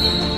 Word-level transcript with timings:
thank 0.00 0.24
you 0.24 0.29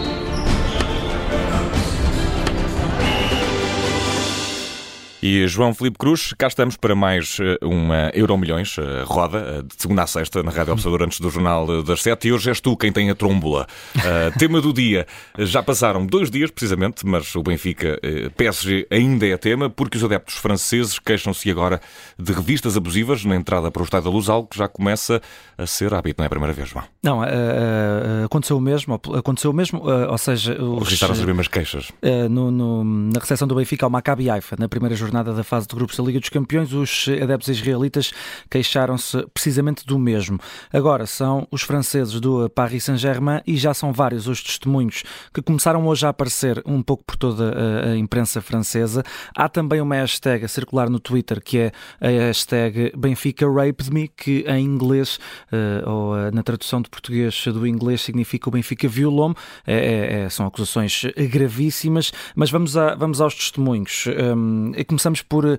E 5.23 5.47
João 5.47 5.73
Felipe 5.73 5.99
Cruz, 5.99 6.35
cá 6.37 6.49
estamos 6.49 6.77
para 6.77 6.97
mais 6.97 7.39
eh, 7.41 7.57
uma 7.63 8.11
Euro 8.13 8.37
Milhões, 8.37 8.77
eh, 8.77 9.05
roda, 9.07 9.39
eh, 9.39 9.63
de 9.63 9.81
segunda 9.81 10.03
a 10.03 10.07
sexta, 10.09 10.43
na 10.43 10.51
Rádio 10.51 10.73
Observador, 10.73 11.07
antes 11.07 11.21
do 11.21 11.31
Jornal 11.31 11.85
das 11.85 12.03
Sete. 12.03 12.27
E 12.27 12.33
hoje 12.33 12.49
és 12.49 12.61
tu 12.61 12.77
quem 12.77 12.91
tem 12.91 13.09
a 13.09 13.15
trombola. 13.15 13.69
Uh, 13.95 14.37
tema 14.37 14.61
do 14.61 14.73
dia. 14.73 15.07
Já 15.39 15.63
passaram 15.63 16.05
dois 16.05 16.29
dias, 16.29 16.51
precisamente, 16.51 17.07
mas 17.07 17.37
o 17.37 17.43
Benfica 17.43 18.01
PSG 18.37 18.89
ainda 18.91 19.25
é 19.25 19.37
tema, 19.37 19.71
porque 19.71 19.97
os 19.97 20.03
adeptos 20.03 20.35
franceses 20.35 20.99
queixam-se 20.99 21.49
agora 21.49 21.81
de 22.19 22.33
revistas 22.33 22.77
abusivas 22.77 23.25
na 23.25 23.37
entrada 23.37 23.71
para 23.71 23.81
o 23.81 23.85
Estádio 23.85 24.11
da 24.11 24.17
Luz, 24.17 24.29
algo 24.29 24.49
que 24.49 24.59
já 24.59 24.67
começa 24.67 25.23
a 25.57 25.67
ser 25.69 25.95
hábito, 25.95 26.17
não 26.19 26.25
é 26.25 26.27
a 26.27 26.31
primeira 26.31 26.53
vez, 26.53 26.69
João? 26.69 26.85
Não, 27.01 27.21
uh, 27.21 27.23
uh, 27.23 28.25
aconteceu 28.25 28.57
o 28.57 28.61
mesmo, 28.61 29.01
aconteceu 29.17 29.53
o 29.53 29.55
mesmo, 29.55 29.83
ou 29.85 30.19
seja... 30.19 30.59
Registaram-se 30.81 31.21
as 31.21 31.27
mesmas 31.27 31.47
queixas. 31.47 31.93
No, 32.29 32.51
no, 32.51 32.83
na 32.83 33.21
recepção 33.21 33.47
do 33.47 33.55
Benfica 33.55 33.87
ao 33.87 33.91
Maccabi 33.91 34.29
Haifa, 34.29 34.57
na 34.59 34.69
primeira 34.69 34.97
jornada 34.97 35.12
jornada 35.13 35.35
da 35.35 35.45
fase 35.45 35.67
de 35.67 35.75
grupos 35.75 35.97
da 35.97 36.03
Liga 36.03 36.19
dos 36.19 36.31
Campeões, 36.31 36.73
os 36.73 37.07
adeptos 37.23 37.49
israelitas 37.49 38.13
queixaram-se 38.51 39.27
precisamente 39.35 39.85
do 39.85 39.99
mesmo. 39.99 40.39
Agora 40.73 41.05
são 41.05 41.47
os 41.51 41.61
franceses 41.61 42.19
do 42.19 42.49
Paris 42.49 42.85
Saint-Germain 42.85 43.43
e 43.47 43.59
já 43.59 43.75
são 43.75 43.93
vários 43.93 44.27
os 44.27 44.43
testemunhos 44.43 45.05
que 45.35 45.43
começaram 45.43 45.87
hoje 45.87 46.07
a 46.07 46.09
aparecer 46.09 46.63
um 46.65 46.83
pouco 46.83 47.05
por 47.05 47.17
toda 47.17 47.91
a, 47.91 47.97
imprensa 47.97 48.41
francesa. 48.41 49.03
Há 49.37 49.51
também 49.51 49.83
uma 49.83 49.97
hashtag 49.97 50.47
a 50.47 50.49
circular 50.49 50.89
no 50.89 50.99
Twitter 50.99 51.43
que 51.43 51.59
é 51.59 51.73
a 52.01 52.09
hashtag 52.09 52.93
Benfica 52.97 53.47
Raped 53.47 53.93
Me, 53.93 54.09
que 54.09 54.47
em 54.49 54.65
inglês, 54.65 55.19
uh, 55.53 55.91
ou 55.91 56.15
uh, 56.15 56.35
na 56.35 56.43
tradução 56.43 56.81
de 56.81 56.89
português 56.89 57.45
do 57.49 57.67
inglês, 57.67 58.01
significa 58.01 58.49
o 58.49 58.53
Benfica 58.53 58.89
violou-me. 58.89 59.35
É, 59.67 59.75
é, 59.75 60.21
é, 60.23 60.29
são 60.31 60.47
acusações 60.47 61.03
gravíssimas, 61.31 62.13
mas 62.35 62.51
vamos, 62.51 62.77
a, 62.79 62.95
vamos 62.95 63.21
aos 63.21 63.35
testemunhos. 63.35 64.07
Um, 64.07 64.73
começamos 65.03 65.23
por 65.23 65.45
uh, 65.45 65.59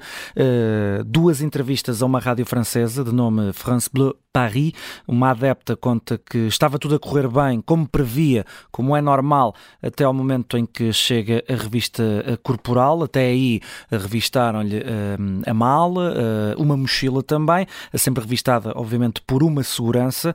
duas 1.06 1.42
entrevistas 1.42 2.02
a 2.02 2.06
uma 2.06 2.20
rádio 2.20 2.46
francesa 2.46 3.04
de 3.04 3.14
nome 3.14 3.52
France 3.52 3.90
Bleu 3.92 4.16
Paris. 4.32 4.72
Uma 5.06 5.32
adepta 5.32 5.76
conta 5.76 6.18
que 6.18 6.48
estava 6.48 6.80
tudo 6.80 6.96
a 6.96 7.00
correr 7.00 7.28
bem, 7.28 7.62
como 7.62 7.88
previa, 7.88 8.46
como 8.72 8.96
é 8.96 9.02
normal, 9.02 9.54
até 9.82 10.06
ao 10.06 10.14
momento 10.14 10.58
em 10.58 10.66
que 10.66 10.94
chega 10.94 11.44
a 11.48 11.54
revista 11.54 12.04
corporal. 12.42 13.04
Até 13.04 13.28
aí 13.28 13.60
revistaram-lhe 13.92 14.78
uh, 14.78 15.44
a 15.46 15.54
mala, 15.54 16.14
uh, 16.58 16.62
uma 16.62 16.78
mochila 16.78 17.22
também, 17.22 17.68
sempre 17.94 18.24
revistada, 18.24 18.72
obviamente, 18.76 19.22
por 19.28 19.44
uma 19.44 19.62
segurança. 19.62 20.34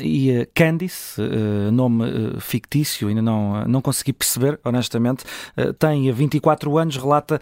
E 0.00 0.46
Candice, 0.54 1.20
nome 1.72 2.04
fictício, 2.38 3.08
ainda 3.08 3.22
não, 3.22 3.64
não 3.66 3.80
consegui 3.80 4.12
perceber, 4.12 4.60
honestamente, 4.64 5.24
tem 5.78 6.10
24 6.12 6.76
anos, 6.76 6.96
relata 6.96 7.40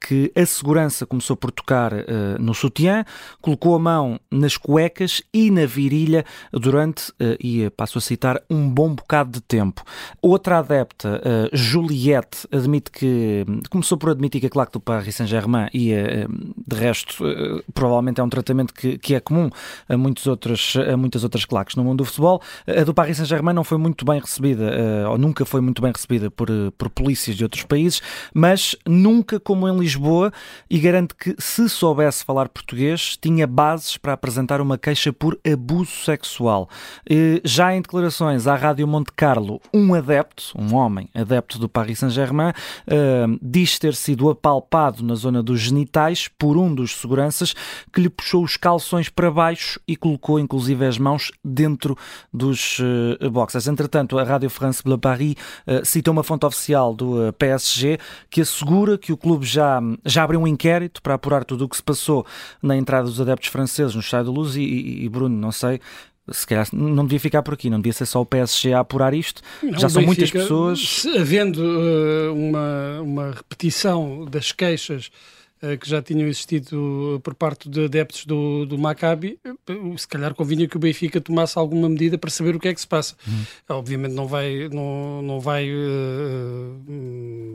que 0.00 0.19
a 0.34 0.44
segurança 0.44 1.06
começou 1.06 1.36
por 1.36 1.50
tocar 1.50 1.92
uh, 1.92 2.04
no 2.38 2.54
sutiã, 2.54 3.04
colocou 3.40 3.74
a 3.74 3.78
mão 3.78 4.20
nas 4.30 4.56
cuecas 4.56 5.22
e 5.32 5.50
na 5.50 5.66
virilha 5.66 6.24
durante, 6.52 7.10
uh, 7.12 7.36
e 7.38 7.70
passo 7.70 7.98
a 7.98 8.00
citar, 8.00 8.42
um 8.50 8.68
bom 8.68 8.94
bocado 8.94 9.32
de 9.32 9.40
tempo. 9.40 9.82
Outra 10.20 10.58
adepta, 10.58 11.20
uh, 11.20 11.56
Juliette, 11.56 12.46
admite 12.50 12.90
que 12.90 13.44
começou 13.70 13.96
por 13.96 14.10
admitir 14.10 14.40
que 14.40 14.46
a 14.46 14.50
claque 14.50 14.72
do 14.72 14.80
Paris 14.80 15.14
Saint-Germain 15.14 15.68
e 15.72 15.90
de 16.66 16.76
resto 16.76 17.24
provavelmente 17.72 18.20
é 18.20 18.24
um 18.24 18.28
tratamento 18.28 18.72
que, 18.72 18.98
que 18.98 19.14
é 19.14 19.20
comum 19.20 19.50
a, 19.88 19.96
muitos 19.96 20.26
outros, 20.26 20.74
a 20.76 20.96
muitas 20.96 21.24
outras 21.24 21.44
claques 21.44 21.76
no 21.76 21.84
mundo 21.84 21.98
do 21.98 22.04
futebol. 22.04 22.40
A 22.66 22.84
do 22.84 22.94
Paris 22.94 23.16
Saint-Germain 23.16 23.54
não 23.54 23.64
foi 23.64 23.78
muito 23.78 24.04
bem 24.04 24.20
recebida, 24.20 25.08
ou 25.10 25.18
nunca 25.18 25.44
foi 25.44 25.60
muito 25.60 25.82
bem 25.82 25.92
recebida 25.92 26.30
por, 26.30 26.48
por 26.76 26.90
polícias 26.90 27.36
de 27.36 27.42
outros 27.42 27.64
países, 27.64 28.00
mas 28.34 28.76
nunca 28.86 29.38
como 29.38 29.68
em 29.68 29.78
Lisboa 29.78 30.09
Lisboa 30.10 30.32
e 30.68 30.78
garante 30.78 31.14
que, 31.14 31.34
se 31.38 31.68
soubesse 31.68 32.24
falar 32.24 32.48
português, 32.48 33.16
tinha 33.20 33.46
bases 33.46 33.96
para 33.96 34.12
apresentar 34.12 34.60
uma 34.60 34.76
queixa 34.76 35.12
por 35.12 35.38
abuso 35.46 35.92
sexual. 36.04 36.68
Já 37.44 37.74
em 37.74 37.80
declarações 37.80 38.46
à 38.46 38.56
Rádio 38.56 38.86
Monte 38.88 39.12
Carlo, 39.14 39.60
um 39.72 39.94
adepto, 39.94 40.52
um 40.58 40.74
homem 40.74 41.08
adepto 41.14 41.58
do 41.58 41.68
Paris 41.68 42.00
Saint-Germain, 42.00 42.52
eh, 42.86 43.26
diz 43.40 43.78
ter 43.78 43.94
sido 43.94 44.28
apalpado 44.28 45.04
na 45.04 45.14
zona 45.14 45.42
dos 45.42 45.60
genitais 45.60 46.28
por 46.28 46.56
um 46.56 46.74
dos 46.74 46.96
seguranças 46.96 47.54
que 47.92 48.00
lhe 48.00 48.08
puxou 48.08 48.42
os 48.42 48.56
calções 48.56 49.08
para 49.08 49.30
baixo 49.30 49.80
e 49.86 49.96
colocou 49.96 50.38
inclusive 50.38 50.84
as 50.84 50.98
mãos 50.98 51.30
dentro 51.44 51.96
dos 52.32 52.78
eh, 53.20 53.28
boxers. 53.28 53.68
Entretanto, 53.68 54.18
a 54.18 54.24
Rádio 54.24 54.50
France 54.50 54.82
Bleu 54.82 54.98
Paris 54.98 55.34
eh, 55.66 55.82
cita 55.84 56.10
uma 56.10 56.22
fonte 56.22 56.46
oficial 56.46 56.94
do 56.94 57.32
PSG 57.34 57.98
que 58.28 58.40
assegura 58.40 58.98
que 58.98 59.12
o 59.12 59.16
clube 59.16 59.46
já 59.46 59.80
já 60.04 60.22
abriu 60.24 60.40
um 60.40 60.46
inquérito 60.46 61.02
para 61.02 61.14
apurar 61.14 61.44
tudo 61.44 61.64
o 61.64 61.68
que 61.68 61.76
se 61.76 61.82
passou 61.82 62.26
na 62.62 62.76
entrada 62.76 63.04
dos 63.04 63.20
adeptos 63.20 63.48
franceses 63.48 63.94
no 63.94 64.00
Estádio 64.00 64.32
da 64.32 64.38
Luz 64.38 64.56
e, 64.56 64.62
e, 64.62 65.04
e 65.04 65.08
Bruno, 65.08 65.36
não 65.36 65.52
sei, 65.52 65.80
se 66.30 66.46
calhar 66.46 66.66
não 66.72 67.04
devia 67.04 67.20
ficar 67.20 67.42
por 67.42 67.54
aqui, 67.54 67.68
não 67.68 67.78
devia 67.78 67.92
ser 67.92 68.06
só 68.06 68.20
o 68.20 68.26
PSG 68.26 68.72
a 68.72 68.80
apurar 68.80 69.14
isto. 69.14 69.42
Não, 69.62 69.78
Já 69.78 69.88
são 69.88 70.02
muitas 70.02 70.30
pessoas. 70.30 71.06
Havendo 71.18 71.60
uh, 71.62 72.34
uma, 72.34 73.00
uma 73.02 73.30
repetição 73.32 74.24
das 74.26 74.52
queixas 74.52 75.10
eh, 75.62 75.76
que 75.76 75.86
já 75.86 76.00
tinham 76.00 76.26
existido 76.26 77.20
por 77.22 77.34
parte 77.34 77.68
de 77.68 77.84
adeptos 77.84 78.24
do, 78.24 78.64
do 78.64 78.78
Maccabi, 78.78 79.38
eh, 79.44 79.52
se 79.98 80.08
calhar 80.08 80.34
convinha 80.34 80.66
que 80.66 80.74
o 80.74 80.80
Benfica 80.80 81.20
tomasse 81.20 81.58
alguma 81.58 81.86
medida 81.86 82.16
para 82.16 82.30
saber 82.30 82.56
o 82.56 82.58
que 82.58 82.68
é 82.68 82.72
que 82.72 82.80
se 82.80 82.86
passa. 82.86 83.14
Uhum. 83.28 83.76
Obviamente 83.76 84.14
não 84.14 84.26
vai, 84.26 84.70
não, 84.70 85.20
não 85.20 85.38
vai 85.38 85.70
uh, 85.70 86.80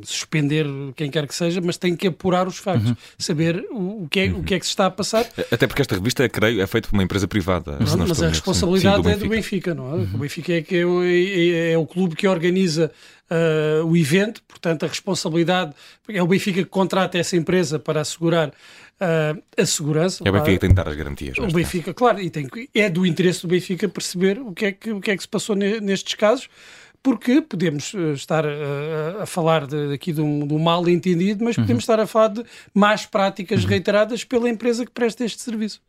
suspender 0.05 0.65
quem 0.95 1.09
quer 1.09 1.27
que 1.27 1.35
seja, 1.35 1.61
mas 1.61 1.77
tem 1.77 1.95
que 1.95 2.07
apurar 2.07 2.47
os 2.47 2.57
factos, 2.57 2.89
uhum. 2.89 2.95
saber 3.17 3.65
o, 3.71 4.07
que 4.09 4.19
é, 4.21 4.25
uhum. 4.25 4.39
o 4.39 4.43
que 4.43 4.53
é 4.53 4.59
que 4.59 4.65
se 4.65 4.71
está 4.71 4.85
a 4.85 4.91
passar. 4.91 5.25
Até 5.51 5.67
porque 5.67 5.81
esta 5.81 5.95
revista, 5.95 6.27
creio, 6.29 6.61
é 6.61 6.67
feita 6.67 6.87
por 6.87 6.95
uma 6.95 7.03
empresa 7.03 7.27
privada. 7.27 7.77
Não, 7.79 8.07
mas 8.07 8.21
a 8.21 8.29
responsabilidade 8.29 8.97
Sim, 8.97 9.01
do 9.03 9.09
é 9.09 9.17
do 9.17 9.29
Benfica, 9.29 9.73
não 9.73 9.89
é? 9.89 9.95
Uhum. 9.95 10.09
O 10.15 10.17
Benfica 10.19 10.53
é, 10.53 10.61
que 10.61 10.75
é, 10.75 10.81
é, 10.81 11.71
é 11.73 11.77
o 11.77 11.85
clube 11.85 12.15
que 12.15 12.27
organiza 12.27 12.91
uh, 13.29 13.85
o 13.85 13.95
evento, 13.95 14.41
portanto, 14.47 14.85
a 14.85 14.87
responsabilidade 14.87 15.73
é 16.09 16.21
o 16.21 16.27
Benfica 16.27 16.63
que 16.63 16.69
contrata 16.69 17.17
essa 17.17 17.35
empresa 17.35 17.79
para 17.79 18.01
assegurar 18.01 18.49
uh, 18.49 19.43
a 19.57 19.65
segurança. 19.65 20.23
É 20.25 20.29
o 20.29 20.33
Benfica 20.33 20.51
que 20.51 20.59
tem 20.59 20.69
que 20.69 20.75
dar 20.75 20.87
as 20.87 20.95
garantias. 20.95 21.37
O 21.37 21.47
Benfica, 21.47 21.93
claro, 21.93 22.21
e 22.21 22.29
tem, 22.29 22.47
é 22.73 22.89
do 22.89 23.05
interesse 23.05 23.41
do 23.41 23.47
Benfica 23.47 23.87
perceber 23.87 24.39
o 24.39 24.53
que 24.53 24.65
é 24.65 24.71
que, 24.71 24.91
o 24.91 25.01
que, 25.01 25.11
é 25.11 25.17
que 25.17 25.23
se 25.23 25.29
passou 25.29 25.55
nestes 25.55 26.15
casos 26.15 26.49
porque 27.05 27.39
podemos 27.39 27.93
eh, 27.93 28.13
estar 28.13 28.43
a, 28.43 28.49
eh, 28.49 29.17
a 29.21 29.25
falar 29.27 29.67
de, 29.67 29.93
aqui 29.93 30.11
de 30.11 30.21
um, 30.21 30.47
de 30.47 30.55
um, 30.55 30.57
mal 30.57 30.89
entendido, 30.89 31.45
mas 31.45 31.55
podemos 31.55 31.73
uhum. 31.73 31.77
estar 31.77 31.99
a 31.99 32.07
falar 32.07 32.29
de 32.29 32.43
más 32.73 33.05
práticas 33.05 33.61
uhum. 33.61 33.69
reiteradas 33.69 34.23
pela 34.23 34.49
empresa 34.49 34.83
que 34.83 34.91
presta 34.91 35.23
este 35.23 35.39
serviço. 35.43 35.79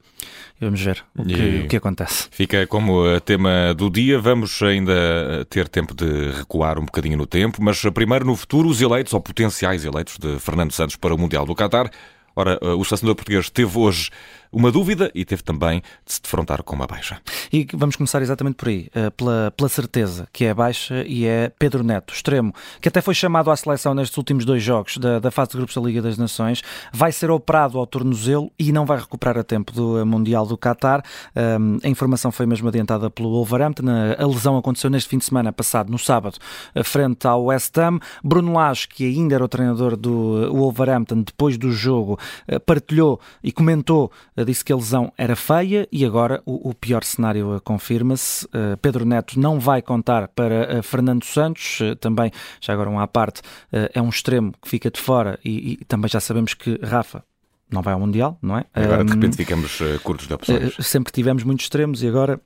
Vamos 0.60 0.78
ver 0.78 1.02
o 1.16 1.24
que, 1.24 1.60
o 1.64 1.68
que, 1.68 1.76
acontece. 1.76 2.28
Fica 2.30 2.66
como 2.66 3.18
tema 3.22 3.72
do 3.72 3.88
dia. 3.88 4.20
Vamos 4.20 4.60
ainda 4.60 5.46
ter 5.48 5.68
tempo 5.68 5.94
de 5.94 6.32
recuar 6.32 6.78
um 6.78 6.84
bocadinho 6.84 7.16
no 7.16 7.26
tempo, 7.26 7.62
mas 7.62 7.80
primeiro 7.94 8.26
no 8.26 8.36
futuro, 8.36 8.68
os 8.68 8.82
eleitos 8.82 9.14
ou 9.14 9.20
potenciais 9.20 9.86
eleitos 9.86 10.18
de 10.18 10.38
Fernando 10.38 10.72
Santos 10.72 10.96
para 10.96 11.14
o 11.14 11.18
Mundial 11.18 11.46
do 11.46 11.54
Qatar. 11.54 11.90
Ora, 12.34 12.58
o 12.62 12.84
selecionador 12.84 13.16
português 13.16 13.48
teve 13.48 13.78
hoje 13.78 14.10
uma 14.52 14.70
dúvida 14.70 15.10
e 15.14 15.24
teve 15.24 15.42
também 15.42 15.82
de 16.04 16.12
se 16.12 16.22
defrontar 16.22 16.62
com 16.62 16.74
uma 16.74 16.86
baixa. 16.86 17.20
E 17.52 17.66
vamos 17.72 17.96
começar 17.96 18.22
exatamente 18.22 18.56
por 18.56 18.68
aí, 18.68 18.88
eh, 18.94 19.10
pela, 19.10 19.52
pela 19.56 19.68
certeza 19.68 20.28
que 20.32 20.44
é 20.44 20.54
baixa 20.54 21.04
e 21.06 21.26
é 21.26 21.50
Pedro 21.58 21.82
Neto, 21.82 22.12
extremo, 22.12 22.52
que 22.80 22.88
até 22.88 23.00
foi 23.00 23.14
chamado 23.14 23.50
à 23.50 23.56
seleção 23.56 23.94
nestes 23.94 24.16
últimos 24.16 24.44
dois 24.44 24.62
jogos 24.62 24.98
da, 24.98 25.18
da 25.18 25.30
fase 25.30 25.50
de 25.50 25.56
grupos 25.56 25.74
da 25.74 25.82
Liga 25.82 26.02
das 26.02 26.18
Nações, 26.18 26.62
vai 26.92 27.12
ser 27.12 27.30
operado 27.30 27.78
ao 27.78 27.86
tornozelo 27.86 28.50
e 28.58 28.72
não 28.72 28.84
vai 28.84 28.98
recuperar 28.98 29.38
a 29.38 29.44
tempo 29.44 29.72
do 29.72 29.98
eh, 29.98 30.04
Mundial 30.04 30.46
do 30.46 30.56
Qatar. 30.56 31.02
Um, 31.34 31.78
a 31.82 31.88
informação 31.88 32.30
foi 32.32 32.46
mesmo 32.46 32.68
adiantada 32.68 33.10
pelo 33.10 33.30
Wolverhampton. 33.30 33.84
A 34.18 34.26
lesão 34.26 34.56
aconteceu 34.56 34.90
neste 34.90 35.08
fim 35.08 35.18
de 35.18 35.24
semana 35.24 35.52
passado, 35.52 35.90
no 35.90 35.98
sábado, 35.98 36.38
eh, 36.74 36.82
frente 36.82 37.26
ao 37.26 37.44
West 37.44 37.76
Ham. 37.78 37.98
Bruno 38.22 38.54
Lage, 38.54 38.88
que 38.88 39.04
ainda 39.04 39.34
era 39.34 39.44
o 39.44 39.48
treinador 39.48 39.96
do 39.96 40.52
Wolverhampton, 40.52 41.22
depois 41.22 41.56
do 41.58 41.70
jogo, 41.70 42.18
partilhou 42.64 43.20
e 43.42 43.52
comentou 43.52 44.10
disse 44.44 44.64
que 44.64 44.72
a 44.72 44.76
lesão 44.76 45.12
era 45.16 45.34
feia 45.34 45.88
e 45.90 46.04
agora 46.04 46.42
o, 46.44 46.70
o 46.70 46.74
pior 46.74 47.02
cenário 47.04 47.60
confirma-se. 47.64 48.44
Uh, 48.46 48.76
Pedro 48.80 49.04
Neto 49.04 49.38
não 49.40 49.58
vai 49.58 49.80
contar 49.80 50.28
para 50.28 50.78
uh, 50.78 50.82
Fernando 50.82 51.24
Santos, 51.24 51.80
uh, 51.80 51.96
também, 51.96 52.30
já 52.60 52.72
agora 52.72 52.90
um 52.90 52.98
à 52.98 53.06
parte, 53.06 53.42
é 53.72 54.00
um 54.00 54.08
extremo 54.08 54.52
que 54.60 54.68
fica 54.68 54.90
de 54.90 55.00
fora 55.00 55.38
e, 55.44 55.72
e 55.72 55.84
também 55.84 56.08
já 56.08 56.20
sabemos 56.20 56.54
que 56.54 56.78
Rafa 56.82 57.22
não 57.70 57.82
vai 57.82 57.94
ao 57.94 58.00
Mundial, 58.00 58.38
não 58.40 58.58
é? 58.58 58.64
Agora 58.74 59.04
de 59.04 59.12
repente 59.12 59.36
ficamos 59.36 59.78
curtos 60.02 60.26
de 60.26 60.34
opções. 60.34 60.74
sempre 60.80 61.12
tivemos 61.12 61.42
muitos 61.42 61.64
extremos 61.64 62.02
e 62.02 62.08
agora 62.08 62.40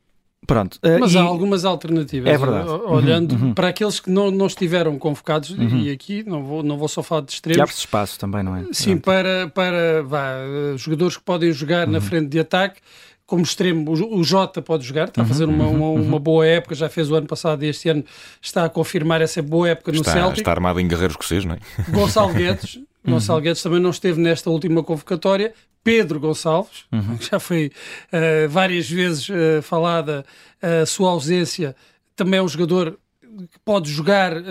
Pronto. 0.46 0.76
Uh, 0.76 0.98
Mas 1.00 1.12
e... 1.12 1.18
há 1.18 1.22
algumas 1.22 1.64
alternativas. 1.64 2.32
É 2.32 2.38
verdade. 2.38 2.68
Olhando 2.68 3.32
uhum, 3.32 3.42
uhum. 3.48 3.54
para 3.54 3.68
aqueles 3.68 4.00
que 4.00 4.10
não, 4.10 4.30
não 4.30 4.46
estiveram 4.46 4.98
convocados, 4.98 5.50
uhum. 5.50 5.80
e 5.80 5.90
aqui 5.90 6.24
não 6.26 6.42
vou, 6.42 6.62
não 6.62 6.76
vou 6.76 6.88
só 6.88 7.02
falar 7.02 7.22
de 7.22 7.32
extremos. 7.32 7.58
E 7.58 7.60
abre-se 7.60 7.80
espaço 7.80 8.18
também, 8.18 8.42
não 8.42 8.56
é? 8.56 8.64
Sim, 8.72 8.96
para, 8.96 9.48
para 9.54 10.02
vá, 10.02 10.34
jogadores 10.76 11.16
que 11.16 11.22
podem 11.22 11.52
jogar 11.52 11.86
na 11.86 11.98
uhum. 11.98 12.04
frente 12.04 12.28
de 12.28 12.40
ataque 12.40 12.80
como 13.30 13.42
extremo, 13.42 13.92
o 13.92 14.24
Jota 14.24 14.60
pode 14.60 14.84
jogar, 14.84 15.06
está 15.06 15.22
a 15.22 15.24
fazer 15.24 15.44
uma, 15.44 15.64
uma, 15.68 15.86
uhum. 15.86 16.02
uma, 16.02 16.18
boa 16.18 16.44
época, 16.44 16.74
já 16.74 16.88
fez 16.88 17.08
o 17.12 17.14
ano 17.14 17.28
passado 17.28 17.64
e 17.64 17.68
este 17.68 17.88
ano 17.88 18.04
está 18.42 18.64
a 18.64 18.68
confirmar 18.68 19.22
essa 19.22 19.40
boa 19.40 19.68
época 19.68 19.92
no 19.92 19.98
está, 19.98 20.14
Celtic. 20.14 20.38
Está 20.38 20.50
armado 20.50 20.80
em 20.80 20.88
guerreiros 20.88 21.12
escocês, 21.12 21.44
não 21.44 21.54
é? 21.54 21.58
Gonçalo 21.92 22.34
Guedes, 22.34 22.80
uhum. 23.04 23.14
Gonçalo 23.14 23.40
Guedes 23.40 23.62
também 23.62 23.80
não 23.80 23.90
esteve 23.90 24.20
nesta 24.20 24.50
última 24.50 24.82
convocatória. 24.82 25.54
Pedro 25.82 26.20
Gonçalves, 26.20 26.84
uhum. 26.92 27.16
que 27.16 27.30
já 27.30 27.40
foi 27.40 27.72
uh, 28.12 28.48
várias 28.48 28.88
vezes 28.88 29.28
uh, 29.28 29.62
falada 29.62 30.26
a 30.60 30.84
sua 30.84 31.10
ausência, 31.10 31.74
também 32.14 32.38
é 32.38 32.42
um 32.42 32.48
jogador 32.48 32.98
que 33.50 33.58
pode 33.64 33.90
jogar 33.90 34.36
uh, 34.36 34.42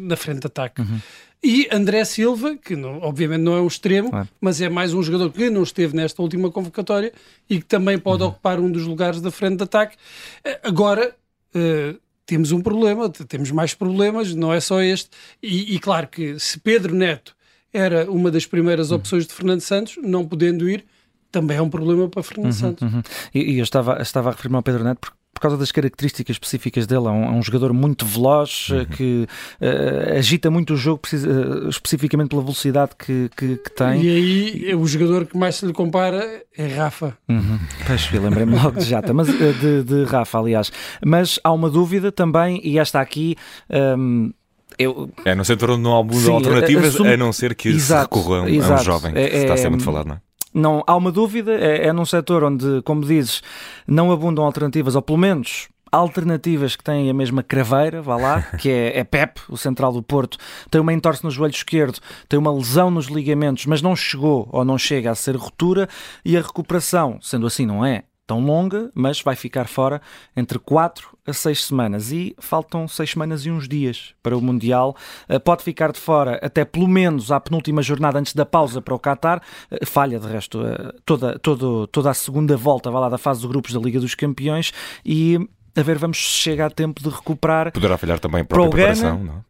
na 0.00 0.16
frente 0.16 0.40
de 0.40 0.46
ataque. 0.46 0.80
Uhum. 0.80 1.00
E 1.42 1.68
André 1.70 2.04
Silva, 2.04 2.56
que 2.56 2.74
não, 2.74 2.98
obviamente 3.02 3.42
não 3.42 3.56
é 3.56 3.60
um 3.60 3.66
extremo, 3.66 4.10
claro. 4.10 4.28
mas 4.40 4.60
é 4.60 4.68
mais 4.68 4.92
um 4.92 5.02
jogador 5.02 5.30
que 5.30 5.48
não 5.50 5.62
esteve 5.62 5.94
nesta 5.94 6.20
última 6.20 6.50
convocatória 6.50 7.12
e 7.48 7.60
que 7.60 7.66
também 7.66 7.98
pode 7.98 8.22
uhum. 8.22 8.30
ocupar 8.30 8.58
um 8.58 8.70
dos 8.70 8.84
lugares 8.84 9.20
da 9.20 9.30
frente 9.30 9.58
de 9.58 9.64
ataque. 9.64 9.96
Eh, 10.42 10.58
agora, 10.64 11.14
uh, 11.54 12.00
temos 12.24 12.50
um 12.50 12.60
problema, 12.60 13.08
temos 13.08 13.52
mais 13.52 13.74
problemas, 13.74 14.34
não 14.34 14.52
é 14.52 14.58
só 14.58 14.80
este. 14.80 15.10
E, 15.40 15.76
e, 15.76 15.78
claro 15.78 16.08
que 16.08 16.38
se 16.40 16.58
Pedro 16.58 16.94
Neto 16.94 17.35
era 17.76 18.10
uma 18.10 18.30
das 18.30 18.46
primeiras 18.46 18.90
uhum. 18.90 18.96
opções 18.96 19.26
de 19.26 19.32
Fernando 19.32 19.60
Santos, 19.60 19.96
não 20.02 20.26
podendo 20.26 20.68
ir, 20.68 20.84
também 21.30 21.56
é 21.56 21.62
um 21.62 21.70
problema 21.70 22.08
para 22.08 22.22
Fernando 22.22 22.46
uhum, 22.46 22.52
Santos. 22.52 22.82
Uhum. 22.82 23.02
E, 23.34 23.52
e, 23.52 23.58
eu 23.58 23.64
estava, 23.64 24.00
estava 24.00 24.30
a 24.30 24.32
referir-me 24.32 24.56
ao 24.56 24.62
Pedro 24.62 24.84
Neto 24.84 25.00
porque 25.00 25.16
por 25.36 25.40
causa 25.40 25.58
das 25.58 25.70
características 25.70 26.34
específicas 26.34 26.86
dele. 26.86 27.06
É 27.06 27.10
um, 27.10 27.24
é 27.24 27.30
um 27.30 27.42
jogador 27.42 27.74
muito 27.74 28.06
veloz, 28.06 28.68
eh, 28.70 28.74
uhum. 28.74 28.84
que 28.86 29.28
uh, 29.60 30.18
agita 30.18 30.50
muito 30.50 30.72
o 30.72 30.76
jogo, 30.78 31.00
precisa, 31.00 31.28
uh, 31.28 31.68
especificamente 31.68 32.30
pela 32.30 32.40
velocidade 32.40 32.92
que, 32.98 33.30
que, 33.36 33.56
que, 33.58 33.70
tem. 33.70 34.02
E 34.02 34.08
aí, 34.08 34.74
o 34.74 34.86
jogador 34.86 35.26
que 35.26 35.36
mais 35.36 35.56
se 35.56 35.66
lhe 35.66 35.74
compara 35.74 36.42
é 36.56 36.66
Rafa. 36.66 37.18
Uhum. 37.28 37.58
Pois, 37.86 38.10
lembrei-me 38.10 38.54
logo 38.56 38.78
de 38.78 38.86
Jata, 38.86 39.12
mas, 39.12 39.26
de, 39.26 39.82
de, 39.82 40.04
Rafa, 40.04 40.38
aliás. 40.38 40.72
Mas 41.04 41.38
há 41.44 41.52
uma 41.52 41.68
dúvida 41.68 42.10
também, 42.10 42.58
e 42.64 42.78
esta 42.78 42.98
aqui. 42.98 43.36
Um, 43.70 44.32
eu... 44.78 45.10
É, 45.24 45.34
no 45.34 45.44
setor 45.44 45.70
onde 45.70 45.82
não 45.82 46.08
Sim, 46.12 46.32
alternativas, 46.32 46.94
assumo... 46.94 47.10
a 47.10 47.16
não 47.16 47.32
ser 47.32 47.54
que 47.54 47.68
exato, 47.68 48.14
se 48.14 48.22
recorra 48.22 48.40
a 48.40 48.80
um 48.80 48.84
jovem, 48.84 49.12
que 49.12 49.18
é, 49.18 49.42
está 49.42 49.54
a 49.54 49.56
ser 49.56 49.70
muito 49.70 49.84
falado, 49.84 50.06
não 50.06 50.14
é? 50.16 50.20
Não, 50.52 50.82
há 50.86 50.96
uma 50.96 51.12
dúvida, 51.12 51.52
é, 51.52 51.88
é 51.88 51.92
num 51.92 52.06
setor 52.06 52.42
onde, 52.42 52.80
como 52.82 53.04
dizes, 53.04 53.42
não 53.86 54.10
abundam 54.10 54.44
alternativas, 54.44 54.96
ou 54.96 55.02
pelo 55.02 55.18
menos 55.18 55.68
alternativas 55.92 56.74
que 56.74 56.82
têm 56.82 57.08
a 57.08 57.14
mesma 57.14 57.42
craveira, 57.42 58.02
vá 58.02 58.16
lá, 58.16 58.42
que 58.58 58.70
é, 58.70 58.98
é 58.98 59.04
Pep, 59.04 59.40
o 59.48 59.56
central 59.56 59.92
do 59.92 60.02
Porto, 60.02 60.38
tem 60.70 60.80
uma 60.80 60.92
entorse 60.92 61.22
no 61.22 61.30
joelho 61.30 61.54
esquerdo, 61.54 61.98
tem 62.28 62.38
uma 62.38 62.52
lesão 62.52 62.90
nos 62.90 63.06
ligamentos, 63.06 63.66
mas 63.66 63.82
não 63.82 63.94
chegou 63.94 64.48
ou 64.50 64.64
não 64.64 64.78
chega 64.78 65.10
a 65.10 65.14
ser 65.14 65.36
ruptura, 65.36 65.88
e 66.24 66.36
a 66.36 66.40
recuperação, 66.40 67.18
sendo 67.20 67.46
assim, 67.46 67.66
não 67.66 67.84
é 67.84 68.04
tão 68.26 68.40
longa, 68.40 68.90
mas 68.94 69.22
vai 69.22 69.36
ficar 69.36 69.68
fora 69.68 70.02
entre 70.36 70.58
4 70.58 71.16
a 71.26 71.32
6 71.32 71.66
semanas 71.66 72.10
e 72.10 72.34
faltam 72.38 72.88
6 72.88 73.10
semanas 73.10 73.46
e 73.46 73.50
uns 73.50 73.68
dias 73.68 74.14
para 74.22 74.36
o 74.36 74.40
Mundial. 74.40 74.96
Eh, 75.28 75.38
pode 75.38 75.62
ficar 75.62 75.92
de 75.92 76.00
fora 76.00 76.38
até 76.42 76.64
pelo 76.64 76.88
menos 76.88 77.30
à 77.30 77.38
penúltima 77.38 77.82
jornada 77.82 78.18
antes 78.18 78.34
da 78.34 78.44
pausa 78.44 78.82
para 78.82 78.94
o 78.94 78.98
Qatar. 78.98 79.40
Eh, 79.70 79.86
falha, 79.86 80.18
de 80.18 80.26
resto, 80.26 80.60
eh, 80.66 80.92
toda, 81.04 81.38
toda, 81.38 81.86
toda 81.88 82.10
a 82.10 82.14
segunda 82.14 82.56
volta 82.56 82.90
vai 82.90 83.00
lá, 83.00 83.08
da 83.08 83.18
fase 83.18 83.40
de 83.40 83.48
grupos 83.48 83.72
da 83.72 83.80
Liga 83.80 84.00
dos 84.00 84.14
Campeões 84.14 84.72
e 85.04 85.38
a 85.76 85.82
ver, 85.82 85.98
vamos 85.98 86.16
se 86.16 86.38
chega 86.38 86.66
a 86.66 86.70
tempo 86.70 87.02
de 87.02 87.10
recuperar. 87.10 87.70
Poderá 87.70 87.98
falhar 87.98 88.18
também 88.18 88.40
a 88.40 88.44
própria 88.44 88.86
preparação, 88.86 89.22
não? 89.22 89.44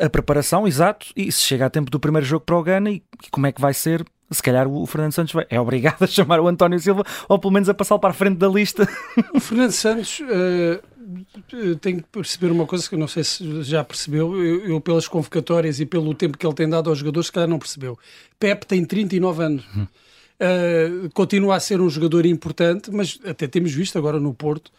A 0.00 0.08
preparação, 0.08 0.68
exato, 0.68 1.06
e 1.16 1.32
se 1.32 1.42
chega 1.42 1.66
a 1.66 1.70
tempo 1.70 1.90
do 1.90 1.98
primeiro 1.98 2.24
jogo 2.24 2.44
para 2.44 2.56
o 2.56 2.62
Ghana 2.62 2.92
e 2.92 3.02
como 3.32 3.48
é 3.48 3.50
que 3.50 3.60
vai 3.60 3.74
ser 3.74 4.04
se 4.30 4.42
calhar 4.42 4.66
o 4.66 4.86
Fernando 4.86 5.12
Santos 5.12 5.32
vai, 5.32 5.46
é 5.50 5.60
obrigado 5.60 6.02
a 6.02 6.06
chamar 6.06 6.40
o 6.40 6.48
António 6.48 6.78
Silva 6.78 7.04
ou 7.28 7.38
pelo 7.38 7.52
menos 7.52 7.68
a 7.68 7.74
passar 7.74 7.98
para 7.98 8.10
a 8.10 8.14
frente 8.14 8.36
da 8.36 8.48
lista. 8.48 8.88
O 9.34 9.40
Fernando 9.40 9.72
Santos 9.72 10.20
uh, 10.20 11.76
tem 11.76 11.98
que 11.98 12.04
perceber 12.04 12.50
uma 12.50 12.66
coisa 12.66 12.88
que 12.88 12.94
eu 12.94 12.98
não 12.98 13.08
sei 13.08 13.24
se 13.24 13.62
já 13.62 13.84
percebeu, 13.84 14.34
eu, 14.42 14.66
eu, 14.66 14.80
pelas 14.80 15.06
convocatórias 15.06 15.80
e 15.80 15.86
pelo 15.86 16.14
tempo 16.14 16.38
que 16.38 16.46
ele 16.46 16.54
tem 16.54 16.68
dado 16.68 16.90
aos 16.90 16.98
jogadores, 16.98 17.26
se 17.26 17.32
calhar 17.32 17.48
não 17.48 17.58
percebeu. 17.58 17.98
Pepe 18.38 18.66
tem 18.66 18.84
39 18.84 19.42
anos. 19.42 19.64
Uh, 19.64 21.08
continua 21.12 21.56
a 21.56 21.60
ser 21.60 21.80
um 21.80 21.88
jogador 21.88 22.26
importante, 22.26 22.90
mas 22.90 23.20
até 23.24 23.46
temos 23.46 23.72
visto 23.72 23.98
agora 23.98 24.18
no 24.18 24.34
Porto. 24.34 24.72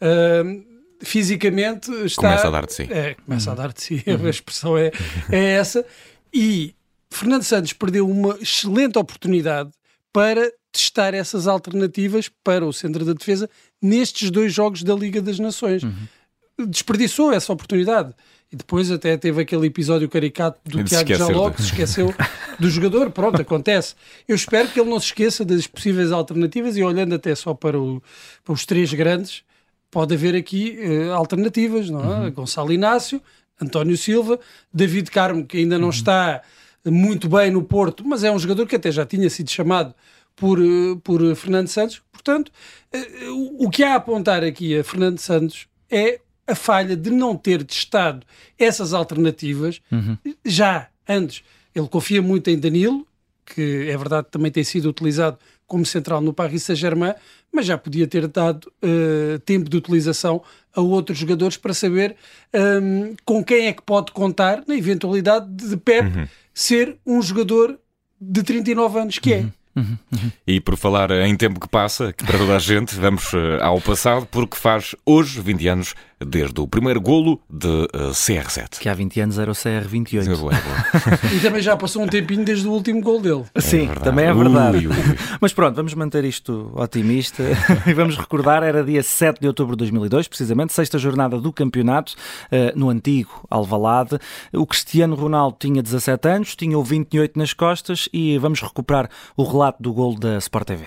Uh, 0.00 0.64
fisicamente 1.00 1.90
está. 2.04 2.22
Começa 2.22 2.48
a 2.48 2.50
dar 2.50 2.66
de 2.66 2.72
si. 2.72 2.88
É, 2.90 3.14
começa 3.14 3.50
uhum. 3.50 3.52
a 3.52 3.62
dar 3.62 3.72
de 3.72 3.82
si, 3.82 4.04
a 4.08 4.28
expressão 4.28 4.76
é, 4.76 4.90
é 5.30 5.52
essa. 5.56 5.84
E 6.32 6.74
Fernando 7.10 7.42
Santos 7.42 7.72
perdeu 7.72 8.08
uma 8.08 8.36
excelente 8.40 8.98
oportunidade 8.98 9.70
para 10.12 10.50
testar 10.72 11.14
essas 11.14 11.46
alternativas 11.46 12.30
para 12.42 12.64
o 12.64 12.72
centro 12.72 13.04
da 13.04 13.12
defesa 13.12 13.48
nestes 13.80 14.30
dois 14.30 14.52
jogos 14.52 14.82
da 14.82 14.94
Liga 14.94 15.22
das 15.22 15.38
Nações. 15.38 15.82
Uhum. 15.82 16.66
Desperdiçou 16.68 17.32
essa 17.32 17.52
oportunidade. 17.52 18.14
E 18.50 18.56
depois 18.56 18.90
até 18.90 19.16
teve 19.16 19.42
aquele 19.42 19.66
episódio 19.66 20.08
caricato 20.08 20.60
do 20.64 20.78
ele 20.78 20.88
Tiago 20.88 21.14
Jaló 21.14 21.50
que 21.50 21.60
se 21.60 21.68
esqueceu 21.68 22.14
do 22.60 22.70
jogador. 22.70 23.10
Pronto, 23.10 23.42
acontece. 23.42 23.94
Eu 24.28 24.36
espero 24.36 24.68
que 24.68 24.78
ele 24.78 24.88
não 24.88 25.00
se 25.00 25.06
esqueça 25.06 25.44
das 25.44 25.66
possíveis 25.66 26.12
alternativas 26.12 26.76
e 26.76 26.82
olhando 26.82 27.14
até 27.14 27.34
só 27.34 27.54
para, 27.54 27.78
o, 27.78 28.00
para 28.44 28.54
os 28.54 28.64
três 28.64 28.92
grandes, 28.92 29.42
pode 29.90 30.14
haver 30.14 30.36
aqui 30.36 30.78
uh, 30.78 31.12
alternativas, 31.14 31.90
não 31.90 32.00
é? 32.00 32.20
Uhum. 32.20 32.32
Gonçalo 32.32 32.72
Inácio, 32.72 33.20
António 33.60 33.96
Silva, 33.96 34.38
David 34.72 35.10
Carmo, 35.10 35.44
que 35.44 35.58
ainda 35.58 35.76
não 35.76 35.88
uhum. 35.88 35.90
está 35.90 36.40
muito 36.90 37.28
bem 37.28 37.50
no 37.50 37.62
Porto, 37.62 38.06
mas 38.06 38.24
é 38.24 38.30
um 38.30 38.38
jogador 38.38 38.66
que 38.66 38.76
até 38.76 38.90
já 38.90 39.04
tinha 39.04 39.28
sido 39.28 39.50
chamado 39.50 39.94
por, 40.34 40.58
eh, 40.60 40.96
por 41.02 41.34
Fernando 41.34 41.68
Santos. 41.68 42.02
Portanto, 42.12 42.52
eh, 42.92 43.28
o 43.58 43.70
que 43.70 43.82
há 43.82 43.94
a 43.94 43.96
apontar 43.96 44.44
aqui 44.44 44.78
a 44.78 44.84
Fernando 44.84 45.18
Santos 45.18 45.66
é 45.90 46.20
a 46.46 46.54
falha 46.54 46.96
de 46.96 47.10
não 47.10 47.36
ter 47.36 47.64
testado 47.64 48.24
essas 48.58 48.92
alternativas 48.92 49.80
uhum. 49.90 50.16
já 50.44 50.88
antes. 51.08 51.42
Ele 51.74 51.88
confia 51.88 52.22
muito 52.22 52.48
em 52.48 52.58
Danilo, 52.58 53.06
que 53.44 53.88
é 53.88 53.96
verdade 53.96 54.28
também 54.30 54.50
tem 54.50 54.64
sido 54.64 54.88
utilizado 54.88 55.38
como 55.66 55.84
central 55.84 56.20
no 56.20 56.32
Paris 56.32 56.62
Saint-Germain, 56.62 57.14
mas 57.52 57.66
já 57.66 57.76
podia 57.76 58.06
ter 58.06 58.26
dado 58.28 58.72
uh, 58.82 59.38
tempo 59.40 59.68
de 59.68 59.76
utilização 59.76 60.42
a 60.74 60.80
outros 60.80 61.18
jogadores 61.18 61.56
para 61.56 61.74
saber 61.74 62.16
um, 62.54 62.58
ehm, 62.58 63.14
com 63.24 63.42
quem 63.42 63.66
é 63.66 63.72
que 63.72 63.82
pode 63.82 64.12
contar 64.12 64.62
na 64.66 64.76
eventualidade 64.76 65.46
de 65.50 65.76
Pep 65.76 66.06
uhum 66.06 66.26
ser 66.56 66.96
um 67.06 67.20
jogador 67.20 67.78
de 68.18 68.42
39 68.42 68.98
anos, 68.98 69.18
que 69.18 69.34
é. 69.34 69.38
Uhum. 69.40 69.52
Uhum, 69.76 69.98
uhum. 70.10 70.32
E 70.46 70.58
por 70.58 70.74
falar 70.74 71.10
em 71.10 71.36
tempo 71.36 71.60
que 71.60 71.68
passa, 71.68 72.10
que 72.10 72.24
para 72.24 72.38
toda 72.38 72.56
a 72.56 72.58
gente, 72.58 72.94
vamos 72.94 73.34
eh, 73.34 73.58
ao 73.60 73.78
passado, 73.78 74.26
porque 74.30 74.56
faz 74.56 74.94
hoje 75.04 75.38
20 75.38 75.68
anos 75.68 75.94
desde 76.24 76.58
o 76.60 76.66
primeiro 76.66 77.00
golo 77.00 77.40
de 77.48 77.66
uh, 77.66 77.88
eh, 77.92 78.10
CR7. 78.10 78.78
Que 78.78 78.88
há 78.88 78.94
20 78.94 79.20
anos 79.20 79.38
era 79.38 79.50
o 79.50 79.54
CR28. 79.54 80.22
Sim, 80.22 80.36
boa, 80.36 80.52
boa. 80.52 81.18
e 81.34 81.40
também 81.40 81.60
já 81.60 81.76
passou 81.76 82.02
um 82.02 82.06
tempinho 82.06 82.44
desde 82.44 82.66
o 82.66 82.72
último 82.72 83.00
gol 83.02 83.20
dele. 83.20 83.44
Sim, 83.58 83.90
é 83.90 83.94
também 83.96 84.24
é 84.24 84.32
verdade. 84.32 84.78
Ui, 84.78 84.86
ui, 84.86 84.96
ui. 84.96 85.18
Mas 85.40 85.52
pronto, 85.52 85.76
vamos 85.76 85.92
manter 85.94 86.24
isto 86.24 86.72
otimista 86.74 87.42
e 87.86 87.92
vamos 87.92 88.16
recordar, 88.16 88.62
era 88.62 88.82
dia 88.82 89.02
7 89.02 89.40
de 89.40 89.46
outubro 89.46 89.76
de 89.76 89.80
2002, 89.80 90.28
precisamente, 90.28 90.72
sexta 90.72 90.98
jornada 90.98 91.38
do 91.38 91.52
campeonato, 91.52 92.14
uh, 92.46 92.78
no 92.78 92.88
antigo 92.88 93.46
Alvalade. 93.50 94.18
O 94.52 94.66
Cristiano 94.66 95.14
Ronaldo 95.14 95.56
tinha 95.60 95.82
17 95.82 96.28
anos, 96.28 96.56
tinha 96.56 96.78
o 96.78 96.82
28 96.82 97.38
nas 97.38 97.52
costas 97.52 98.08
e 98.12 98.38
vamos 98.38 98.62
recuperar 98.62 99.10
o 99.36 99.44
relato 99.44 99.82
do 99.82 99.92
gol 99.92 100.18
da 100.18 100.38
Sport 100.38 100.66
TV. 100.66 100.86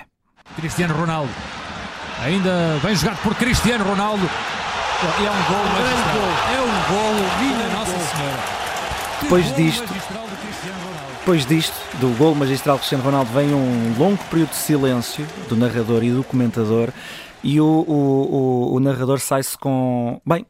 Cristiano 0.55 0.95
Ronaldo, 0.95 1.31
ainda 2.23 2.79
bem 2.83 2.95
jogado 2.95 3.21
por 3.21 3.35
Cristiano 3.35 3.83
Ronaldo, 3.83 4.27
é 5.01 5.31
um 5.31 5.43
gol 5.47 5.63
magistral. 5.63 6.29
É 6.53 6.61
um 6.61 6.75
gol, 6.91 7.13
minha 7.39 7.69
Nossa 7.69 7.99
Senhora. 7.99 8.59
Depois 9.21 9.55
disto, 9.55 9.93
depois 11.19 11.45
disto, 11.45 11.75
do 11.99 12.17
gol 12.17 12.35
magistral 12.35 12.75
de 12.75 12.81
Cristiano 12.81 13.03
Ronaldo, 13.03 13.31
vem 13.31 13.53
um 13.53 13.95
longo 13.97 14.21
período 14.25 14.49
de 14.49 14.55
silêncio 14.57 15.25
do 15.47 15.55
narrador 15.55 16.03
e 16.03 16.11
do 16.11 16.23
comentador 16.23 16.89
e 17.41 17.61
o, 17.61 17.65
o, 17.65 18.71
o, 18.71 18.75
o 18.75 18.79
narrador 18.79 19.19
sai-se 19.19 19.57
com... 19.57 20.19
Bem, 20.25 20.45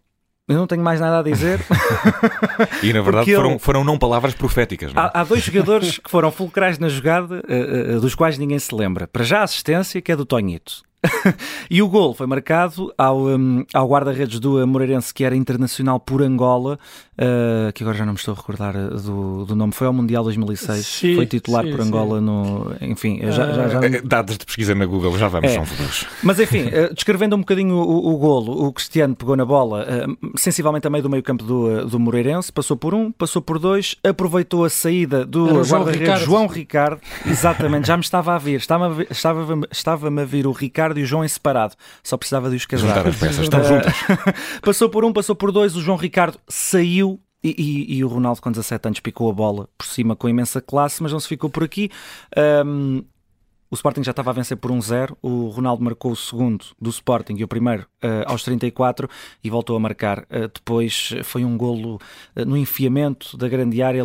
eu 0.47 0.55
não 0.55 0.65
tenho 0.65 0.81
mais 0.81 0.99
nada 0.99 1.19
a 1.19 1.23
dizer. 1.23 1.59
e 2.81 2.91
na 2.91 3.01
verdade 3.01 3.31
foram, 3.35 3.51
ele... 3.51 3.59
foram 3.59 3.83
não 3.83 3.99
palavras 3.99 4.33
proféticas. 4.33 4.93
Não? 4.93 5.03
É? 5.03 5.05
Há, 5.05 5.21
há, 5.21 5.23
dois 5.23 5.43
jogadores 5.43 5.99
que 5.99 6.09
foram 6.09 6.31
fulcrais 6.31 6.79
na 6.79 6.89
jogada, 6.89 7.43
uh, 7.47 7.97
uh, 7.97 8.01
dos 8.01 8.15
quais 8.15 8.37
ninguém 8.39 8.57
se 8.57 8.73
lembra. 8.73 9.07
Para 9.07 9.23
já 9.23 9.41
a 9.41 9.43
assistência, 9.43 10.01
que 10.01 10.11
é 10.11 10.15
do 10.15 10.25
Tonhito. 10.25 10.88
e 11.69 11.81
o 11.81 11.87
gol 11.87 12.13
foi 12.13 12.27
marcado 12.27 12.93
ao, 12.97 13.27
um, 13.27 13.63
ao 13.73 13.87
guarda-redes 13.87 14.39
do 14.39 14.65
Moreirense, 14.67 15.13
que 15.13 15.23
era 15.23 15.35
internacional 15.35 15.99
por 15.99 16.21
Angola, 16.21 16.77
uh, 17.13 17.71
que 17.73 17.83
agora 17.83 17.97
já 17.97 18.05
não 18.05 18.13
me 18.13 18.19
estou 18.19 18.33
a 18.33 18.37
recordar 18.37 18.75
uh, 18.75 18.95
do, 18.99 19.45
do 19.45 19.55
nome, 19.55 19.71
foi 19.71 19.87
ao 19.87 19.93
Mundial 19.93 20.23
2006, 20.23 20.85
sim, 20.85 21.15
foi 21.15 21.25
titular 21.25 21.63
sim, 21.63 21.71
por 21.71 21.81
Angola 21.81 22.19
sim. 22.19 22.25
no. 22.25 22.75
Enfim, 22.81 23.19
uh, 23.23 23.31
já, 23.31 23.51
já, 23.53 23.67
já... 23.69 23.79
Eh, 23.85 24.01
dados 24.01 24.37
de 24.37 24.45
pesquisa 24.45 24.75
na 24.75 24.85
Google, 24.85 25.17
já 25.17 25.29
vamos, 25.29 25.49
é. 25.49 25.53
são 25.53 25.65
Mas 26.21 26.39
enfim, 26.39 26.63
uh, 26.63 26.93
descrevendo 26.93 27.35
um 27.35 27.39
bocadinho 27.39 27.75
o, 27.75 28.13
o, 28.13 28.17
golo, 28.17 28.67
o 28.67 28.73
Cristiano 28.73 29.15
pegou 29.15 29.35
na 29.35 29.45
bola 29.45 29.87
sensivelmente 30.35 30.85
a 30.85 30.89
meio 30.89 31.03
do 31.03 31.09
meio-campo 31.09 31.43
do, 31.43 31.85
do 31.85 31.99
Moreirense, 31.99 32.51
passou 32.51 32.75
por 32.75 32.93
um, 32.93 33.11
passou 33.11 33.41
por 33.41 33.57
dois, 33.57 33.95
aproveitou 34.03 34.65
a 34.65 34.69
saída 34.69 35.25
do 35.25 35.61
guarda-redes 35.63 36.21
João 36.21 36.47
Ricardo, 36.47 36.99
exatamente, 37.25 37.87
já 37.87 37.95
me 37.95 38.03
estava 38.03 38.35
a 38.35 38.37
vir, 38.37 38.57
estava-me 38.59 39.03
a, 39.03 39.07
estava, 39.11 39.59
estava 39.71 40.07
a 40.07 40.25
vir 40.25 40.45
o 40.45 40.51
Ricardo 40.51 40.88
Ricardo 40.89 40.99
e 40.99 41.03
o 41.03 41.05
João 41.05 41.23
em 41.23 41.27
separado. 41.27 41.75
Só 42.03 42.17
precisava 42.17 42.49
de 42.49 42.55
os 42.55 42.65
casar. 42.65 42.87
Juntar 42.87 43.07
as 43.07 43.15
peças, 43.15 43.39
estão 43.39 43.63
juntas. 43.63 43.93
passou 44.61 44.89
por 44.89 45.05
um, 45.05 45.13
passou 45.13 45.35
por 45.35 45.51
dois, 45.51 45.75
o 45.75 45.81
João 45.81 45.97
Ricardo 45.97 46.37
saiu 46.47 47.19
e, 47.43 47.55
e, 47.57 47.97
e, 47.97 48.03
o 48.03 48.07
Ronaldo, 48.07 48.41
com 48.41 48.51
17 48.51 48.87
anos, 48.87 48.99
picou 48.99 49.29
a 49.29 49.33
bola 49.33 49.69
por 49.77 49.85
cima 49.85 50.15
com 50.15 50.27
imensa 50.27 50.59
classe, 50.59 51.01
mas 51.01 51.11
não 51.11 51.19
se 51.19 51.27
ficou 51.27 51.49
por 51.49 51.63
aqui. 51.63 51.89
Um, 52.65 53.03
o 53.71 53.75
Sporting 53.75 54.03
já 54.03 54.11
estava 54.11 54.31
a 54.31 54.33
vencer 54.33 54.57
por 54.57 54.71
1-0. 54.71 55.15
Um 55.23 55.45
o 55.45 55.49
Ronaldo 55.49 55.83
marcou 55.83 56.11
o 56.11 56.15
segundo 56.15 56.65
do 56.81 56.89
Sporting 56.89 57.35
e 57.37 57.43
o 57.43 57.47
primeiro 57.47 57.87
uh, 58.03 58.31
aos 58.31 58.43
34 58.43 59.09
e 59.43 59.49
voltou 59.49 59.75
a 59.75 59.79
marcar. 59.79 60.19
Uh, 60.19 60.49
depois 60.53 61.13
foi 61.23 61.43
um 61.43 61.57
golo 61.57 61.99
uh, 62.35 62.45
no 62.45 62.57
enfiamento 62.57 63.37
da 63.37 63.47
grande 63.47 63.81
área, 63.81 64.03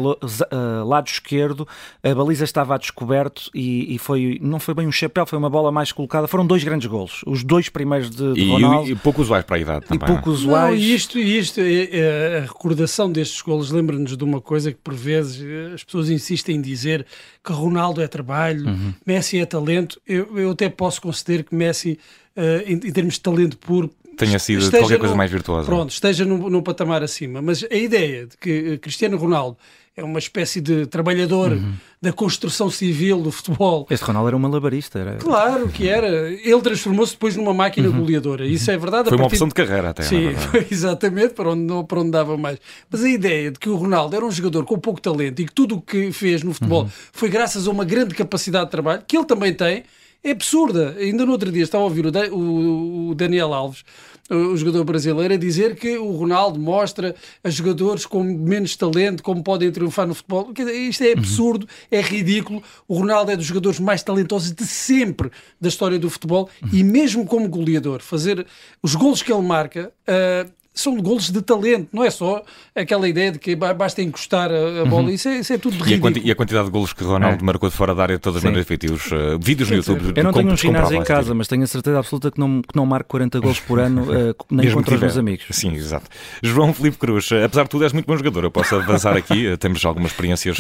lado 0.84 1.08
esquerdo. 1.08 1.66
A 2.02 2.14
baliza 2.14 2.44
estava 2.44 2.74
a 2.74 2.78
descoberto 2.78 3.50
e, 3.54 3.94
e, 3.94 3.98
foi, 3.98 4.38
não 4.40 4.58
foi 4.58 4.74
bem 4.74 4.86
um 4.86 4.92
chapéu, 4.92 5.26
foi 5.26 5.38
uma 5.38 5.50
bola 5.50 5.70
mais 5.70 5.92
colocada. 5.92 6.28
Foram 6.28 6.46
dois 6.46 6.64
grandes 6.64 6.86
golos. 6.86 7.22
Os 7.26 7.42
dois 7.42 7.68
primeiros 7.68 8.10
de, 8.10 8.34
de 8.34 8.40
e, 8.40 8.50
Ronaldo. 8.50 8.90
E, 8.90 8.94
pouco 8.94 9.22
usuais 9.22 9.44
para 9.44 9.56
a 9.56 9.58
idade 9.58 9.86
também. 9.86 10.08
E 10.08 10.12
pouco 10.12 10.30
usuais. 10.30 10.70
Não, 10.70 10.76
e 10.76 10.94
isto, 10.94 11.18
isto 11.18 11.60
é, 11.60 11.84
é, 11.90 12.38
a 12.38 12.40
recordação 12.42 13.10
destes 13.10 13.40
golos 13.42 13.70
lembra-nos 13.70 14.16
de 14.16 14.24
uma 14.24 14.40
coisa 14.40 14.72
que 14.72 14.78
por 14.82 14.94
vezes 14.94 15.44
as 15.72 15.84
pessoas 15.84 16.10
insistem 16.10 16.56
em 16.56 16.60
dizer 16.60 17.06
que 17.42 17.52
Ronaldo 17.52 18.00
é 18.00 18.08
trabalho, 18.08 18.66
uhum. 18.66 18.94
Messi 19.06 19.38
é 19.38 19.44
talento, 19.44 20.00
eu, 20.06 20.38
eu 20.38 20.50
até 20.52 20.68
posso 20.68 21.00
conceder 21.00 21.44
que 21.44 21.54
Messi, 21.54 21.98
em, 22.36 22.74
em, 22.74 22.92
termos 22.92 23.14
de 23.14 23.20
talento 23.20 23.56
puro, 23.58 23.90
tenha 24.16 24.38
sido 24.38 24.70
qualquer 24.70 24.98
coisa 24.98 25.14
mais 25.14 25.30
virtuosa. 25.30 25.66
Pronto, 25.66 25.90
esteja 25.90 26.24
num, 26.24 26.48
num, 26.48 26.62
patamar 26.62 27.02
acima. 27.02 27.42
Mas 27.42 27.64
a 27.70 27.74
ideia 27.74 28.26
de 28.26 28.36
que 28.36 28.78
Cristiano 28.78 29.16
Ronaldo 29.16 29.56
é 29.96 30.02
uma 30.02 30.18
espécie 30.18 30.60
de 30.60 30.86
trabalhador 30.86 31.52
uhum. 31.52 31.74
da 32.02 32.12
construção 32.12 32.68
civil 32.68 33.22
do 33.22 33.30
futebol. 33.30 33.86
Este 33.88 34.04
Ronaldo 34.04 34.28
era 34.28 34.36
um 34.36 34.40
malabarista. 34.40 34.98
Era... 34.98 35.16
Claro 35.16 35.68
que 35.68 35.88
era. 35.88 36.32
Ele 36.32 36.60
transformou-se 36.60 37.12
depois 37.12 37.36
numa 37.36 37.54
máquina 37.54 37.88
uhum. 37.88 38.00
goleadora. 38.00 38.44
Isso 38.44 38.70
é 38.70 38.76
verdade. 38.76 39.08
Foi 39.08 39.16
uma 39.16 39.26
opção 39.26 39.46
de 39.46 39.54
carreira 39.54 39.90
até. 39.90 40.02
Sim, 40.02 40.30
exatamente, 40.70 41.34
para 41.34 41.50
onde, 41.50 41.86
para 41.86 42.00
onde 42.00 42.10
dava 42.10 42.36
mais. 42.36 42.58
Mas 42.90 43.04
a 43.04 43.08
ideia 43.08 43.52
de 43.52 43.58
que 43.58 43.68
o 43.68 43.76
Ronaldo 43.76 44.16
era 44.16 44.24
um 44.24 44.30
jogador 44.30 44.64
com 44.64 44.78
pouco 44.78 45.00
talento 45.00 45.40
e 45.40 45.46
que 45.46 45.52
tudo 45.52 45.76
o 45.76 45.80
que 45.80 46.10
fez 46.10 46.42
no 46.42 46.52
futebol 46.52 46.82
uhum. 46.82 46.90
foi 47.12 47.28
graças 47.28 47.68
a 47.68 47.70
uma 47.70 47.84
grande 47.84 48.14
capacidade 48.14 48.64
de 48.66 48.70
trabalho, 48.72 49.02
que 49.06 49.16
ele 49.16 49.26
também 49.26 49.54
tem, 49.54 49.84
é 50.25 50.31
absurda. 50.31 50.97
Ainda 50.99 51.26
no 51.26 51.33
outro 51.33 51.52
dia 51.52 51.62
estava 51.62 51.85
a 51.85 51.87
ouvir 51.87 52.07
o, 52.07 53.14
Daniel 53.14 53.52
Alves, 53.52 53.85
o, 54.31 54.57
jogador 54.57 54.83
brasileiro, 54.85 55.35
a 55.35 55.37
dizer 55.37 55.76
que 55.76 55.99
o 55.99 56.12
Ronaldo 56.12 56.59
mostra 56.59 57.14
a 57.45 57.50
jogadores 57.50 58.07
com 58.07 58.25
menos 58.25 58.75
talento 58.75 59.23
como 59.23 59.45
podem 59.45 59.71
triunfar 59.71 60.07
no 60.07 60.14
futebol. 60.14 60.50
Isto 60.88 61.04
é 61.04 61.12
absurdo, 61.12 61.64
uhum. 61.64 61.99
é 61.99 62.00
ridículo. 62.00 62.62
O 62.88 62.99
Ronaldo 62.99 63.31
é 63.31 63.37
dos 63.37 63.45
jogadores 63.45 63.78
mais 63.78 64.02
talentosos 64.02 64.50
de 64.50 64.66
sempre 64.66 65.31
da 65.61 65.69
história 65.69 65.99
do 65.99 66.09
futebol 66.09 66.49
uhum. 66.62 66.71
e 66.73 66.83
mesmo 66.83 67.26
como 67.26 67.47
goleador, 67.47 68.00
fazer 68.00 68.47
os 68.83 68.95
golos 68.95 69.23
que 69.23 69.31
ele 69.31 69.43
marca. 69.43 69.93
Uh, 70.09 70.63
são 70.75 70.97
golos 70.97 71.31
de 71.31 71.40
talento, 71.40 71.88
não 71.93 72.02
é 72.02 72.11
só 72.11 72.43
aquela 72.75 73.09
ideia 73.09 73.31
de 73.31 73.38
que 73.38 73.54
basta 73.54 74.02
encostar 74.02 74.50
a, 74.50 74.83
a 74.83 74.85
bola, 74.85 75.04
uhum. 75.04 75.11
isso, 75.11 75.28
é, 75.28 75.38
isso, 75.38 75.52
é, 75.52 75.59
tudo 75.59 75.75
ridículo. 75.75 75.93
E 75.93 75.95
a, 75.95 76.00
quanti, 76.00 76.26
e 76.26 76.31
a, 76.33 76.35
quantidade 76.35 76.64
de 76.66 76.71
golos 76.73 76.93
que 76.93 77.04
Ronaldo 77.04 77.43
é. 77.43 77.47
marcou 77.47 77.69
de 77.69 77.76
fora 77.76 77.95
da 77.95 78.02
área 78.02 78.16
de 78.16 78.21
todas 78.21 78.38
as 78.38 78.45
maneiras 78.45 78.66
efetivos. 78.66 79.07
Uh, 79.12 79.38
vídeos 79.40 79.71
no 79.71 79.76
YouTube. 79.76 80.12
Eu 80.16 80.25
não 80.25 80.33
tenho 80.33 80.50
um 80.50 80.57
ginásio 80.57 80.97
em 80.97 81.04
casa, 81.04 81.33
mas 81.33 81.47
tenho 81.47 81.62
a 81.62 81.66
certeza 81.66 81.99
absoluta 81.99 82.31
que 82.33 82.40
não, 82.40 82.61
que 82.61 82.75
não 82.75 82.85
marco 82.85 83.09
40 83.11 83.38
golos 83.38 83.61
por 83.61 83.78
ano, 83.78 84.02
uh, 84.02 84.35
nem 84.50 84.66
Mesmo 84.66 84.78
contra 84.78 84.97
os 84.97 85.00
meus 85.00 85.16
amigos. 85.16 85.47
Sim, 85.50 85.75
exato. 85.75 86.11
João 86.43 86.75
Felipe 86.75 86.99
Cruz, 86.99 87.31
uh, 87.31 87.45
apesar 87.45 87.62
de 87.62 87.69
tudo, 87.69 87.85
és 87.85 87.93
muito 87.93 88.07
bom 88.07 88.16
jogador. 88.16 88.43
Eu 88.43 88.50
posso 88.50 88.75
avançar 88.75 89.16
aqui, 89.16 89.57
temos 89.59 89.85
algumas 89.85 90.11
experiências 90.11 90.57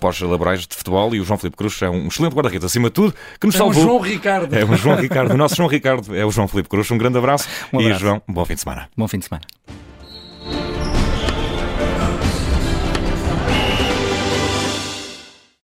pós-laborais 0.00 0.66
de 0.66 0.74
futebol 0.76 1.14
e 1.14 1.20
o 1.20 1.24
João 1.24 1.38
Felipe 1.38 1.56
Cruz 1.56 1.80
é 1.80 1.88
um 1.88 2.08
excelente 2.08 2.34
guarda-redes, 2.34 2.64
acima 2.64 2.88
de 2.88 2.94
tudo, 2.94 3.14
que 3.40 3.46
nos 3.46 3.54
é 3.54 3.58
salvou. 3.58 3.82
É 3.82 3.84
o 3.84 3.88
João 3.88 4.00
Ricardo. 4.00 4.54
É 4.54 4.64
o 4.64 4.76
João 4.76 4.96
Ricardo. 4.96 5.32
O 5.32 5.36
nosso 5.36 5.56
João 5.56 5.68
Ricardo 5.68 6.14
é 6.14 6.24
o 6.24 6.30
João 6.30 6.46
Felipe 6.46 6.68
Cruz. 6.68 6.90
Um 6.90 6.98
grande 6.98 7.18
abraço, 7.18 7.48
um 7.72 7.78
abraço. 7.78 7.96
e 7.96 8.00
João, 8.00 8.22
bom 8.28 8.44
fim 8.44 8.54
de 8.54 8.60
semana. 8.60 8.88
Bom 8.96 9.08
fim 9.08 9.13
de 9.20 9.26
semana. 9.26 9.46